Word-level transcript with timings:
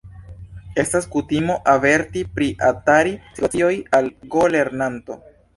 Estas 0.83 1.07
kutimo 1.15 1.57
averti 1.75 2.25
pri 2.39 2.49
atari-situacioj 2.71 3.73
al 3.99 4.11
go-lernanto. 4.39 5.21